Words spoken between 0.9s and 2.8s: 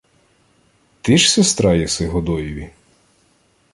—Ти ж сестра єси Годоєві?